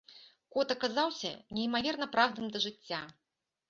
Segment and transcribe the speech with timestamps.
[0.55, 3.07] Кот аказаўся неймаверна прагным да жыцця.